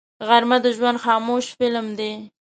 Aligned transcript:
غرمه 0.27 0.57
د 0.63 0.65
ژوند 0.75 1.01
خاموش 1.03 1.45
فلم 1.57 1.87
دی 1.99 2.13